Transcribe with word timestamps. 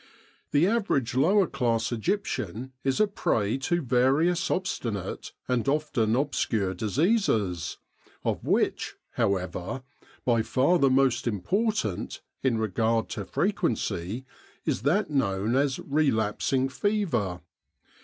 The 0.49 0.65
average 0.65 1.13
lower 1.13 1.45
cfass 1.45 1.91
Egyptian 1.91 2.73
is 2.83 2.99
a 2.99 3.05
prey 3.05 3.59
to 3.59 3.83
various 3.83 4.49
obstinate 4.49 5.31
and 5.47 5.67
often 5.67 6.15
obscure 6.15 6.73
diseases, 6.73 7.77
of 8.25 8.43
which, 8.43 8.95
how 9.11 9.35
ever, 9.35 9.83
by 10.25 10.41
far 10.41 10.79
the 10.79 10.89
most 10.89 11.27
important, 11.27 12.23
in 12.41 12.57
regard 12.57 13.09
to 13.09 13.25
fre 13.25 13.49
quency, 13.49 14.25
is 14.65 14.81
that 14.81 15.11
known 15.11 15.55
as 15.55 15.77
relapsing 15.77 16.67
fever. 16.69 17.41